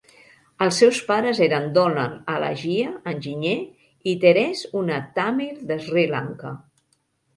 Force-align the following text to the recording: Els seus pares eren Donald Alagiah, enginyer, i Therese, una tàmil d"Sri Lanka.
Els 0.65 0.77
seus 0.83 1.01
pares 1.09 1.41
eren 1.47 1.67
Donald 1.75 2.31
Alagiah, 2.35 2.95
enginyer, 3.13 3.53
i 4.13 4.15
Therese, 4.27 4.73
una 4.83 4.99
tàmil 5.21 5.65
d"Sri 5.73 6.11
Lanka. 6.15 6.57